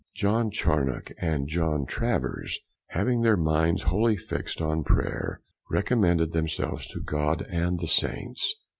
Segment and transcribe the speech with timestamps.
[0.15, 2.57] John Charnock and John Travers
[2.87, 8.55] having their minds wholly fixt on prayer, recommended themselves to God and the Saints.